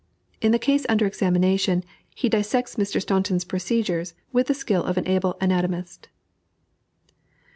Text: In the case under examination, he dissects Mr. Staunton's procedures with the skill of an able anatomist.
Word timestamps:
In 0.41 0.51
the 0.51 0.57
case 0.57 0.83
under 0.89 1.05
examination, 1.05 1.83
he 2.15 2.27
dissects 2.27 2.75
Mr. 2.75 2.99
Staunton's 2.99 3.43
procedures 3.45 4.15
with 4.33 4.47
the 4.47 4.55
skill 4.55 4.83
of 4.83 4.97
an 4.97 5.07
able 5.07 5.37
anatomist. 5.39 6.09